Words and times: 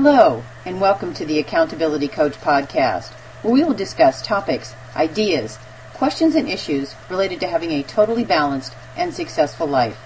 Hello, 0.00 0.44
and 0.64 0.80
welcome 0.80 1.12
to 1.14 1.26
the 1.26 1.40
Accountability 1.40 2.06
Coach 2.06 2.34
podcast, 2.34 3.08
where 3.42 3.52
we 3.52 3.64
will 3.64 3.74
discuss 3.74 4.22
topics, 4.22 4.76
ideas, 4.94 5.58
questions, 5.92 6.36
and 6.36 6.48
issues 6.48 6.94
related 7.10 7.40
to 7.40 7.48
having 7.48 7.72
a 7.72 7.82
totally 7.82 8.22
balanced 8.22 8.76
and 8.96 9.12
successful 9.12 9.66
life. 9.66 9.98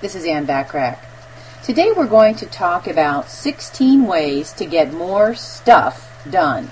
This 0.00 0.14
is 0.14 0.24
Ann 0.24 0.46
Bachrach. 0.46 1.00
Today 1.64 1.90
we're 1.90 2.06
going 2.06 2.36
to 2.36 2.46
talk 2.46 2.86
about 2.86 3.30
16 3.30 4.06
ways 4.06 4.52
to 4.52 4.64
get 4.64 4.94
more 4.94 5.34
stuff 5.34 6.24
done. 6.30 6.70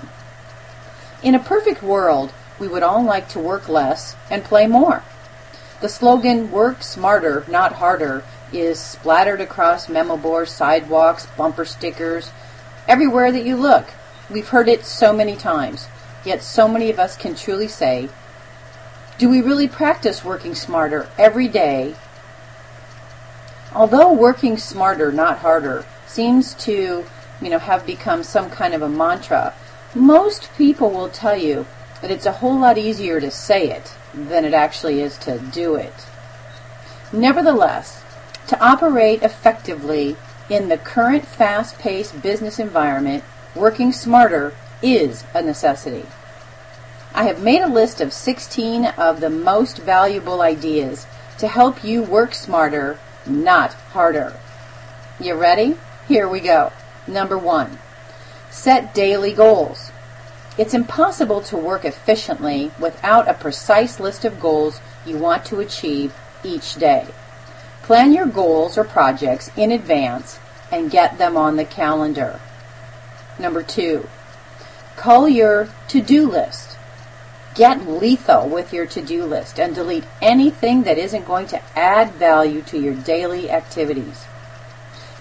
In 1.24 1.34
a 1.34 1.41
perfect 1.41 1.82
world, 1.82 2.32
we 2.60 2.68
would 2.68 2.84
all 2.84 3.02
like 3.02 3.28
to 3.30 3.41
work 3.41 3.68
less 3.68 4.14
and 4.30 4.45
play 4.45 4.68
more. 4.68 5.02
The 5.80 5.88
slogan, 5.88 6.52
work 6.52 6.84
smarter, 6.84 7.45
not 7.48 7.73
harder, 7.73 8.23
is 8.52 8.78
splattered 8.78 9.41
across 9.41 9.88
memo 9.88 10.16
boards, 10.16 10.52
sidewalks, 10.52 11.27
bumper 11.37 11.64
stickers, 11.64 12.30
everywhere 12.90 13.30
that 13.30 13.46
you 13.46 13.54
look. 13.54 13.86
We've 14.28 14.48
heard 14.48 14.68
it 14.68 14.84
so 14.84 15.12
many 15.12 15.36
times, 15.36 15.86
yet 16.24 16.42
so 16.42 16.66
many 16.66 16.90
of 16.90 16.98
us 16.98 17.16
can 17.16 17.36
truly 17.36 17.68
say, 17.68 18.08
do 19.16 19.30
we 19.30 19.40
really 19.40 19.68
practice 19.68 20.24
working 20.24 20.56
smarter 20.56 21.08
every 21.16 21.46
day? 21.46 21.94
Although 23.72 24.12
working 24.12 24.58
smarter, 24.58 25.12
not 25.12 25.38
harder, 25.38 25.84
seems 26.08 26.54
to, 26.66 27.04
you 27.40 27.48
know, 27.48 27.60
have 27.60 27.86
become 27.86 28.24
some 28.24 28.50
kind 28.50 28.74
of 28.74 28.82
a 28.82 28.88
mantra, 28.88 29.54
most 29.94 30.50
people 30.56 30.91
will 30.91 31.10
tell 31.10 31.36
you 31.36 31.66
that 32.00 32.10
it's 32.10 32.27
a 32.27 32.32
whole 32.32 32.58
lot 32.58 32.77
easier 32.77 33.20
to 33.20 33.30
say 33.30 33.70
it 33.70 33.94
than 34.12 34.44
it 34.44 34.52
actually 34.52 35.00
is 35.00 35.16
to 35.18 35.38
do 35.38 35.77
it. 35.77 35.94
Nevertheless, 37.12 38.02
to 38.48 38.60
operate 38.60 39.22
effectively 39.22 40.16
in 40.50 40.69
the 40.69 40.77
current 40.77 41.25
fast-paced 41.25 42.20
business 42.20 42.58
environment, 42.58 43.22
working 43.55 43.92
smarter 43.92 44.52
is 44.83 45.25
a 45.33 45.41
necessity. 45.41 46.05
I 47.14 47.25
have 47.25 47.41
made 47.41 47.62
a 47.62 47.69
list 47.69 48.00
of 48.00 48.12
16 48.12 48.86
of 48.86 49.20
the 49.20 49.30
most 49.30 49.78
valuable 49.78 50.42
ideas 50.42 51.06
to 51.38 51.47
help 51.48 51.84
you 51.84 52.02
work 52.02 52.34
smarter, 52.34 52.98
not 53.25 53.72
harder. 53.92 54.36
You 55.20 55.34
ready? 55.34 55.77
Here 56.08 56.28
we 56.28 56.41
go. 56.41 56.72
Number 57.06 57.38
one, 57.38 57.78
set 58.50 58.92
daily 58.92 59.32
goals. 59.32 59.92
It's 60.58 60.75
impossible 60.75 61.41
to 61.42 61.56
work 61.56 61.84
efficiently 61.84 62.72
without 62.78 63.28
a 63.28 63.34
precise 63.34 64.00
list 64.00 64.25
of 64.25 64.41
goals 64.41 64.80
you 65.06 65.16
want 65.16 65.44
to 65.47 65.60
achieve 65.60 66.12
each 66.42 66.75
day. 66.75 67.06
Plan 67.91 68.12
your 68.12 68.27
goals 68.27 68.78
or 68.78 68.84
projects 68.84 69.50
in 69.56 69.72
advance 69.72 70.38
and 70.70 70.92
get 70.92 71.19
them 71.19 71.36
on 71.36 71.56
the 71.56 71.64
calendar. 71.64 72.38
Number 73.36 73.64
two, 73.64 74.08
call 74.94 75.28
your 75.28 75.69
to-do 75.88 76.30
list. 76.30 76.78
Get 77.56 77.88
lethal 77.88 78.48
with 78.48 78.72
your 78.72 78.86
to-do 78.86 79.24
list 79.24 79.58
and 79.58 79.74
delete 79.74 80.05
anything 80.22 80.84
that 80.84 80.98
isn't 80.98 81.27
going 81.27 81.48
to 81.48 81.60
add 81.77 82.12
value 82.12 82.62
to 82.62 82.78
your 82.78 82.94
daily 82.94 83.50
activities. 83.50 84.25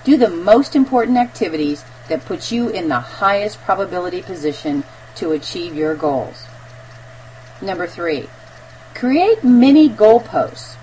Do 0.04 0.16
the 0.16 0.30
most 0.30 0.76
important 0.76 1.18
activities 1.18 1.84
that 2.08 2.24
put 2.24 2.52
you 2.52 2.70
in 2.70 2.88
the 2.88 3.00
highest 3.00 3.60
probability 3.62 4.22
position 4.22 4.84
to 5.16 5.32
achieve 5.32 5.74
your 5.74 5.96
goals. 5.96 6.46
Number 7.64 7.88
three, 7.88 8.30
create 8.94 9.44
mini 9.44 9.90
goalposts. 9.90 10.76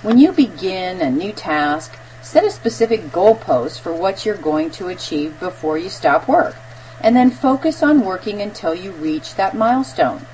When 0.00 0.16
you 0.16 0.30
begin 0.30 1.00
a 1.00 1.10
new 1.10 1.32
task, 1.32 1.98
set 2.22 2.44
a 2.44 2.52
specific 2.52 3.10
goalpost 3.10 3.80
for 3.80 3.92
what 3.92 4.24
you're 4.24 4.36
going 4.36 4.70
to 4.72 4.86
achieve 4.86 5.40
before 5.40 5.76
you 5.76 5.88
stop 5.88 6.28
work, 6.28 6.54
and 7.00 7.16
then 7.16 7.32
focus 7.32 7.82
on 7.82 8.04
working 8.04 8.40
until 8.40 8.76
you 8.76 8.92
reach 8.92 9.34
that 9.34 9.56
milestone. 9.56 10.24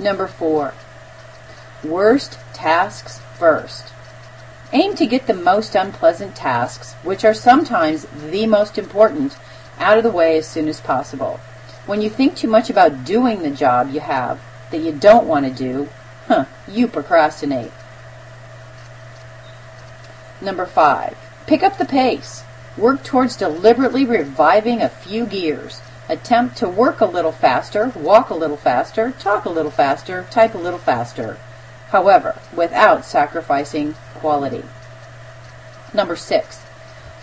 Number 0.00 0.26
four, 0.26 0.74
worst 1.84 2.36
tasks 2.52 3.20
first. 3.38 3.92
Aim 4.72 4.96
to 4.96 5.06
get 5.06 5.28
the 5.28 5.34
most 5.34 5.76
unpleasant 5.76 6.34
tasks, 6.34 6.94
which 7.04 7.24
are 7.24 7.34
sometimes 7.34 8.08
the 8.28 8.46
most 8.46 8.76
important, 8.76 9.36
out 9.78 9.98
of 9.98 10.02
the 10.02 10.10
way 10.10 10.36
as 10.36 10.48
soon 10.48 10.66
as 10.66 10.80
possible. 10.80 11.38
When 11.86 12.02
you 12.02 12.10
think 12.10 12.34
too 12.34 12.48
much 12.48 12.70
about 12.70 13.04
doing 13.04 13.42
the 13.42 13.52
job 13.52 13.92
you 13.92 14.00
have 14.00 14.40
that 14.72 14.80
you 14.80 14.90
don't 14.90 15.28
want 15.28 15.46
to 15.46 15.52
do, 15.52 15.88
huh, 16.26 16.46
you 16.66 16.88
procrastinate. 16.88 17.70
Number 20.40 20.66
five, 20.66 21.16
pick 21.46 21.62
up 21.62 21.78
the 21.78 21.84
pace. 21.84 22.44
Work 22.76 23.02
towards 23.02 23.36
deliberately 23.36 24.04
reviving 24.04 24.80
a 24.80 24.88
few 24.88 25.26
gears. 25.26 25.80
Attempt 26.08 26.56
to 26.58 26.68
work 26.68 27.00
a 27.00 27.06
little 27.06 27.32
faster, 27.32 27.92
walk 27.96 28.30
a 28.30 28.34
little 28.34 28.56
faster, 28.56 29.12
talk 29.18 29.44
a 29.44 29.50
little 29.50 29.70
faster, 29.70 30.26
type 30.30 30.54
a 30.54 30.58
little 30.58 30.78
faster. 30.78 31.38
However, 31.90 32.38
without 32.54 33.04
sacrificing 33.04 33.94
quality. 34.14 34.62
Number 35.92 36.16
six, 36.16 36.62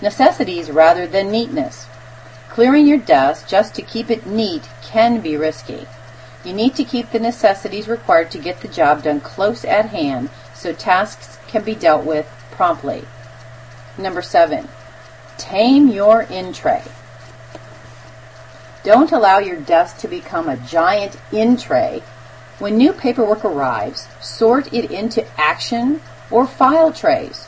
necessities 0.02 0.70
rather 0.70 1.08
than 1.08 1.32
neatness. 1.32 1.88
Clearing 2.50 2.86
your 2.88 2.98
desk 2.98 3.48
just 3.48 3.76
to 3.76 3.82
keep 3.82 4.10
it 4.10 4.26
neat 4.26 4.70
can 4.84 5.22
be 5.22 5.38
risky. 5.38 5.88
You 6.44 6.54
need 6.54 6.76
to 6.76 6.84
keep 6.84 7.12
the 7.12 7.20
necessities 7.20 7.88
required 7.88 8.30
to 8.32 8.40
get 8.40 8.62
the 8.62 8.68
job 8.68 9.04
done 9.04 9.22
close 9.22 9.64
at 9.66 9.88
hand 9.88 10.30
so 10.54 10.74
tasks 10.74 11.40
can 11.48 11.64
be 11.64 11.76
dealt 11.76 12.06
with 12.06 12.30
promptly. 12.56 13.06
Number 13.98 14.22
seven, 14.22 14.68
tame 15.38 15.88
your 15.88 16.24
in 16.24 16.54
tray. 16.54 16.84
Don't 18.84 19.12
allow 19.12 19.40
your 19.40 19.60
desk 19.60 19.98
to 20.00 20.08
become 20.08 20.48
a 20.48 20.58
giant 20.58 21.18
in 21.32 21.58
tray. 21.58 22.04
When 22.60 22.78
new 22.78 22.94
paperwork 22.94 23.44
arrives, 23.44 24.08
sort 24.22 24.72
it 24.74 24.92
into 24.92 25.26
action 25.40 26.02
or 26.30 26.46
file 26.46 26.94
trays. 26.94 27.48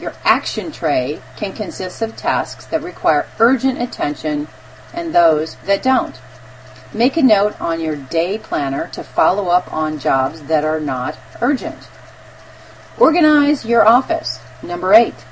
Your 0.00 0.14
action 0.24 0.72
tray 0.72 1.20
can 1.36 1.52
consist 1.52 2.02
of 2.02 2.16
tasks 2.16 2.64
that 2.66 2.82
require 2.82 3.26
urgent 3.38 3.80
attention 3.80 4.48
and 4.94 5.14
those 5.14 5.56
that 5.66 5.82
don't. 5.82 6.18
Make 6.94 7.16
a 7.16 7.22
note 7.22 7.60
on 7.60 7.80
your 7.80 7.96
day 7.96 8.38
planner 8.38 8.88
to 8.92 9.04
follow 9.04 9.48
up 9.48 9.70
on 9.72 9.98
jobs 9.98 10.42
that 10.44 10.64
are 10.64 10.80
not 10.80 11.18
urgent. 11.42 11.88
Organize 12.96 13.66
your 13.66 13.86
office. 13.86 14.40
Number 14.62 14.92
eight, 14.92 15.24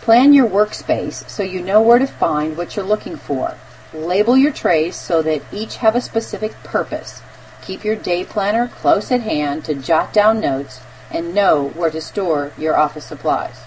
plan 0.00 0.32
your 0.32 0.48
workspace 0.48 1.28
so 1.28 1.42
you 1.42 1.60
know 1.60 1.80
where 1.80 1.98
to 1.98 2.06
find 2.06 2.56
what 2.56 2.76
you're 2.76 2.84
looking 2.84 3.16
for. 3.16 3.56
Label 3.92 4.36
your 4.36 4.52
trays 4.52 4.96
so 4.96 5.20
that 5.22 5.42
each 5.52 5.76
have 5.76 5.96
a 5.96 6.00
specific 6.00 6.52
purpose. 6.62 7.22
Keep 7.62 7.84
your 7.84 7.96
day 7.96 8.24
planner 8.24 8.68
close 8.68 9.10
at 9.10 9.22
hand 9.22 9.64
to 9.64 9.74
jot 9.74 10.12
down 10.12 10.40
notes 10.40 10.80
and 11.10 11.34
know 11.34 11.70
where 11.70 11.90
to 11.90 12.00
store 12.00 12.52
your 12.56 12.76
office 12.76 13.04
supplies. 13.04 13.60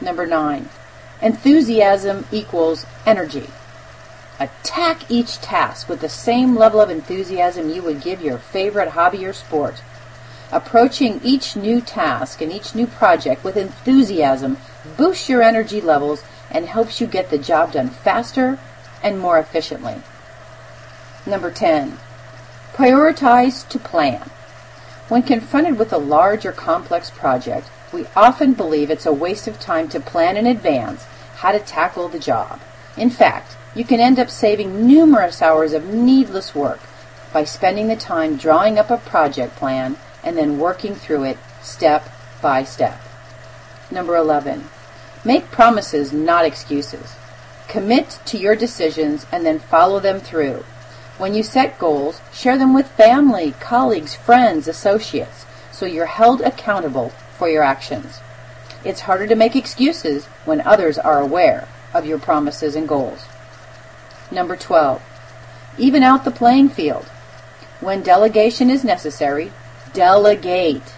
Number 0.00 0.26
nine, 0.26 0.68
enthusiasm 1.20 2.26
equals 2.30 2.86
energy. 3.04 3.50
Attack 4.38 5.10
each 5.10 5.40
task 5.40 5.88
with 5.88 6.00
the 6.00 6.08
same 6.08 6.54
level 6.54 6.80
of 6.80 6.90
enthusiasm 6.90 7.68
you 7.70 7.82
would 7.82 8.00
give 8.00 8.22
your 8.22 8.38
favorite 8.38 8.90
hobby 8.90 9.26
or 9.26 9.32
sport. 9.32 9.82
Approaching 10.50 11.20
each 11.22 11.56
new 11.56 11.80
task 11.82 12.40
and 12.40 12.50
each 12.50 12.74
new 12.74 12.86
project 12.86 13.44
with 13.44 13.56
enthusiasm 13.56 14.56
boosts 14.96 15.28
your 15.28 15.42
energy 15.42 15.80
levels 15.80 16.24
and 16.50 16.66
helps 16.66 17.00
you 17.00 17.06
get 17.06 17.28
the 17.28 17.36
job 17.36 17.72
done 17.72 17.90
faster 17.90 18.58
and 19.02 19.20
more 19.20 19.38
efficiently. 19.38 19.96
Number 21.26 21.50
10. 21.50 21.98
Prioritize 22.72 23.68
to 23.68 23.78
plan. 23.78 24.30
When 25.08 25.22
confronted 25.22 25.78
with 25.78 25.92
a 25.92 25.98
large 25.98 26.46
or 26.46 26.52
complex 26.52 27.10
project, 27.10 27.68
we 27.92 28.06
often 28.16 28.54
believe 28.54 28.90
it's 28.90 29.06
a 29.06 29.12
waste 29.12 29.48
of 29.48 29.60
time 29.60 29.88
to 29.88 30.00
plan 30.00 30.36
in 30.36 30.46
advance 30.46 31.04
how 31.36 31.52
to 31.52 31.58
tackle 31.58 32.08
the 32.08 32.18
job. 32.18 32.60
In 32.96 33.10
fact, 33.10 33.56
you 33.74 33.84
can 33.84 34.00
end 34.00 34.18
up 34.18 34.30
saving 34.30 34.86
numerous 34.86 35.42
hours 35.42 35.72
of 35.72 35.92
needless 35.92 36.54
work 36.54 36.80
by 37.32 37.44
spending 37.44 37.88
the 37.88 37.96
time 37.96 38.36
drawing 38.36 38.78
up 38.78 38.90
a 38.90 38.96
project 38.96 39.54
plan 39.56 39.96
and 40.22 40.36
then 40.36 40.58
working 40.58 40.94
through 40.94 41.24
it 41.24 41.38
step 41.62 42.08
by 42.40 42.64
step. 42.64 43.00
Number 43.90 44.16
11. 44.16 44.64
Make 45.24 45.50
promises, 45.50 46.12
not 46.12 46.44
excuses. 46.44 47.14
Commit 47.68 48.18
to 48.26 48.38
your 48.38 48.56
decisions 48.56 49.26
and 49.32 49.44
then 49.44 49.58
follow 49.58 50.00
them 50.00 50.20
through. 50.20 50.64
When 51.18 51.34
you 51.34 51.42
set 51.42 51.78
goals, 51.78 52.20
share 52.32 52.56
them 52.56 52.72
with 52.74 52.86
family, 52.92 53.54
colleagues, 53.60 54.14
friends, 54.14 54.68
associates, 54.68 55.46
so 55.72 55.84
you're 55.84 56.06
held 56.06 56.40
accountable 56.40 57.10
for 57.36 57.48
your 57.48 57.62
actions. 57.62 58.20
It's 58.84 59.00
harder 59.02 59.26
to 59.26 59.34
make 59.34 59.56
excuses 59.56 60.26
when 60.44 60.60
others 60.60 60.98
are 60.98 61.20
aware 61.20 61.66
of 61.92 62.06
your 62.06 62.18
promises 62.18 62.76
and 62.76 62.88
goals. 62.88 63.26
Number 64.30 64.56
12. 64.56 65.02
Even 65.78 66.02
out 66.02 66.24
the 66.24 66.30
playing 66.30 66.68
field. 66.68 67.06
When 67.80 68.02
delegation 68.02 68.70
is 68.70 68.84
necessary, 68.84 69.52
delegate. 69.92 70.94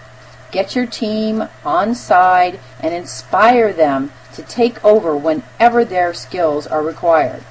Get 0.51 0.75
your 0.75 0.87
team 0.87 1.49
on 1.65 1.95
side 1.95 2.59
and 2.81 2.93
inspire 2.95 3.73
them 3.73 4.13
to 4.35 4.43
take 4.43 4.85
over 4.85 5.17
whenever 5.17 5.85
their 5.85 6.15
skills 6.15 6.67
are 6.67 6.83
required. 6.83 7.45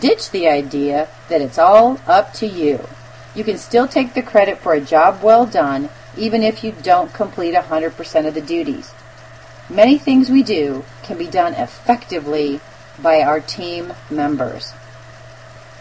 Ditch 0.00 0.30
the 0.30 0.48
idea 0.48 1.08
that 1.28 1.40
it's 1.40 1.58
all 1.58 2.00
up 2.06 2.32
to 2.34 2.46
you. 2.46 2.88
You 3.34 3.44
can 3.44 3.58
still 3.58 3.88
take 3.88 4.14
the 4.14 4.22
credit 4.22 4.58
for 4.58 4.72
a 4.72 4.80
job 4.80 5.22
well 5.22 5.46
done 5.46 5.90
even 6.16 6.42
if 6.42 6.62
you 6.62 6.72
don't 6.82 7.12
complete 7.12 7.54
100% 7.54 8.26
of 8.26 8.34
the 8.34 8.40
duties. 8.40 8.92
Many 9.68 9.98
things 9.98 10.30
we 10.30 10.42
do 10.42 10.84
can 11.02 11.18
be 11.18 11.26
done 11.26 11.54
effectively 11.54 12.60
by 13.00 13.22
our 13.22 13.40
team 13.40 13.92
members. 14.10 14.72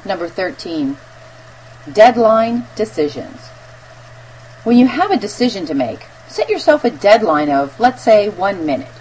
Number 0.05 0.27
13, 0.27 0.97
deadline 1.91 2.65
decisions. 2.75 3.49
When 4.63 4.77
you 4.77 4.87
have 4.87 5.11
a 5.11 5.17
decision 5.17 5.65
to 5.65 5.73
make, 5.73 6.05
set 6.29 6.47
yourself 6.47 6.85
a 6.85 6.89
deadline 6.89 7.49
of, 7.49 7.77
let's 7.81 8.01
say, 8.01 8.29
one 8.29 8.65
minute. 8.65 8.93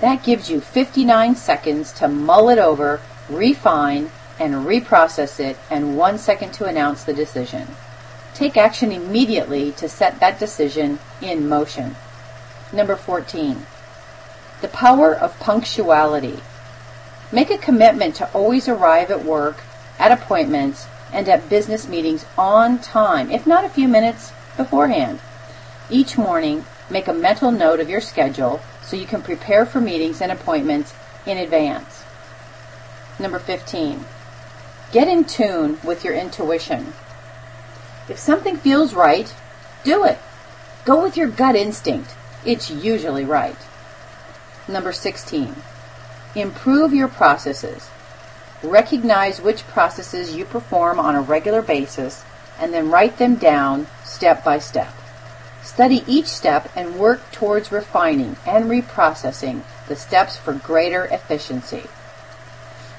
That 0.00 0.22
gives 0.22 0.48
you 0.48 0.60
59 0.60 1.34
seconds 1.34 1.90
to 1.94 2.06
mull 2.06 2.48
it 2.48 2.60
over, 2.60 3.00
refine, 3.28 4.12
and 4.38 4.66
reprocess 4.66 5.40
it, 5.40 5.58
and 5.68 5.96
one 5.98 6.16
second 6.16 6.52
to 6.54 6.66
announce 6.66 7.02
the 7.02 7.12
decision. 7.12 7.66
Take 8.34 8.56
action 8.56 8.92
immediately 8.92 9.72
to 9.72 9.88
set 9.88 10.20
that 10.20 10.38
decision 10.38 11.00
in 11.20 11.48
motion. 11.48 11.96
Number 12.72 12.94
14. 12.94 13.66
The 14.60 14.68
power 14.68 15.12
of 15.12 15.40
punctuality. 15.40 16.38
Make 17.32 17.50
a 17.50 17.58
commitment 17.58 18.14
to 18.16 18.30
always 18.32 18.68
arrive 18.68 19.10
at 19.10 19.24
work, 19.24 19.64
at 19.98 20.12
appointments, 20.12 20.86
and 21.12 21.28
at 21.28 21.48
business 21.48 21.88
meetings 21.88 22.24
on 22.38 22.78
time, 22.78 23.32
if 23.32 23.44
not 23.44 23.64
a 23.64 23.68
few 23.68 23.88
minutes 23.88 24.32
beforehand. 24.60 25.18
Each 25.88 26.18
morning, 26.18 26.66
make 26.90 27.08
a 27.08 27.14
mental 27.14 27.50
note 27.50 27.80
of 27.80 27.88
your 27.88 28.02
schedule 28.02 28.60
so 28.82 28.94
you 28.94 29.06
can 29.06 29.22
prepare 29.22 29.64
for 29.64 29.80
meetings 29.80 30.20
and 30.20 30.30
appointments 30.30 30.92
in 31.24 31.38
advance. 31.38 32.04
Number 33.18 33.38
15. 33.38 34.04
Get 34.92 35.08
in 35.08 35.24
tune 35.24 35.78
with 35.82 36.04
your 36.04 36.12
intuition. 36.12 36.92
If 38.08 38.18
something 38.18 38.58
feels 38.58 38.92
right, 38.92 39.34
do 39.82 40.04
it. 40.04 40.18
Go 40.84 41.02
with 41.02 41.16
your 41.16 41.28
gut 41.28 41.56
instinct. 41.56 42.14
It's 42.44 42.70
usually 42.70 43.24
right. 43.24 43.56
Number 44.68 44.92
16. 44.92 45.54
Improve 46.34 46.92
your 46.92 47.08
processes. 47.08 47.88
Recognize 48.62 49.40
which 49.40 49.66
processes 49.68 50.36
you 50.36 50.44
perform 50.44 51.00
on 51.00 51.14
a 51.14 51.22
regular 51.22 51.62
basis 51.62 52.24
and 52.60 52.72
then 52.72 52.90
write 52.90 53.16
them 53.16 53.36
down 53.36 53.86
step 54.04 54.44
by 54.44 54.58
step. 54.58 54.92
Study 55.62 56.04
each 56.06 56.26
step 56.26 56.70
and 56.76 56.96
work 56.96 57.32
towards 57.32 57.72
refining 57.72 58.36
and 58.46 58.66
reprocessing 58.66 59.62
the 59.88 59.96
steps 59.96 60.36
for 60.36 60.52
greater 60.52 61.06
efficiency. 61.06 61.84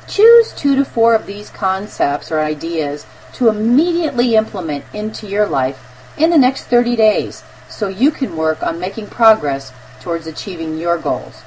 Choose 0.07 0.51
two 0.53 0.75
to 0.75 0.83
four 0.83 1.15
of 1.15 1.25
these 1.25 1.49
concepts 1.49 2.31
or 2.31 2.39
ideas 2.39 3.05
to 3.33 3.49
immediately 3.49 4.35
implement 4.35 4.83
into 4.93 5.27
your 5.27 5.47
life 5.47 5.87
in 6.17 6.29
the 6.29 6.37
next 6.37 6.65
30 6.65 6.95
days 6.95 7.43
so 7.69 7.87
you 7.87 8.11
can 8.11 8.35
work 8.35 8.61
on 8.61 8.79
making 8.79 9.07
progress 9.07 9.71
towards 10.01 10.27
achieving 10.27 10.77
your 10.77 10.97
goals. 10.97 11.43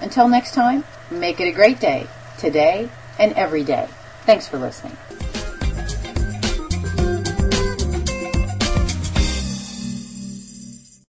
Until 0.00 0.28
next 0.28 0.54
time, 0.54 0.84
make 1.10 1.40
it 1.40 1.48
a 1.48 1.52
great 1.52 1.78
day, 1.78 2.08
today 2.36 2.88
and 3.18 3.32
every 3.34 3.62
day. 3.62 3.88
Thanks 4.24 4.48
for 4.48 4.58
listening. 4.58 4.96